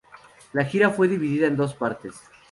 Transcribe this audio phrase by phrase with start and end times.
[0.53, 2.15] La gira fue dividida en dos partes.